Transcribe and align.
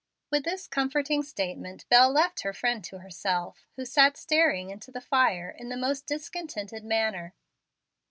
With 0.31 0.45
this 0.45 0.65
comforting 0.67 1.21
statement 1.21 1.87
Bel 1.87 2.11
left 2.11 2.39
her 2.41 2.53
friend 2.53 2.83
to 2.85 2.97
herself, 3.01 3.67
who 3.75 3.85
sat 3.85 4.17
staring 4.17 4.71
into 4.71 4.89
the 4.89 4.99
fire 4.99 5.51
in 5.51 5.69
the 5.69 5.77
most 5.77 6.07
discontented 6.07 6.83
manner. 6.83 7.35